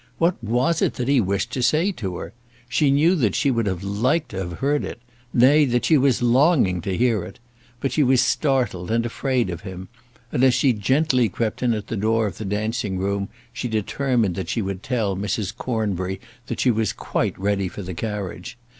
What 0.17 0.43
was 0.43 0.81
it 0.81 0.95
that 0.95 1.07
he 1.07 1.21
wished 1.21 1.51
to 1.51 1.61
say 1.61 1.91
to 1.91 2.17
her? 2.17 2.33
She 2.67 2.89
knew 2.89 3.13
that 3.17 3.35
she 3.35 3.51
would 3.51 3.67
have 3.67 3.83
liked 3.83 4.29
to 4.29 4.37
have 4.39 4.53
heard 4.53 4.83
it; 4.83 4.99
nay, 5.31 5.63
that 5.65 5.85
she 5.85 5.95
was 5.95 6.23
longing 6.23 6.81
to 6.81 6.97
hear 6.97 7.23
it. 7.23 7.37
But 7.79 7.91
she 7.91 8.01
was 8.01 8.19
startled 8.19 8.89
and 8.89 9.05
afraid 9.05 9.51
of 9.51 9.61
him, 9.61 9.89
and 10.31 10.43
as 10.43 10.55
she 10.55 10.73
gently 10.73 11.29
crept 11.29 11.61
in 11.61 11.75
at 11.75 11.85
the 11.85 11.97
door 11.97 12.25
of 12.25 12.39
the 12.39 12.45
dancing 12.45 12.97
room, 12.97 13.29
she 13.53 13.67
determined 13.67 14.33
that 14.33 14.49
she 14.49 14.63
would 14.63 14.81
tell 14.81 15.15
Mrs. 15.15 15.55
Cornbury 15.55 16.19
that 16.47 16.59
she 16.59 16.71
was 16.71 16.93
quite 16.93 17.37
ready 17.37 17.67
for 17.67 17.83
the 17.83 17.93
carriage. 17.93 18.57